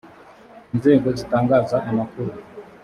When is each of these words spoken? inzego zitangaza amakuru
inzego 0.73 1.07
zitangaza 1.17 1.75
amakuru 1.89 2.31